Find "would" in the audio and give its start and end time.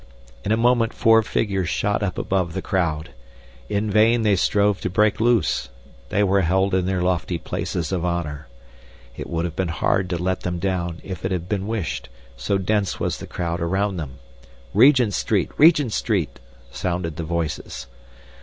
9.29-9.45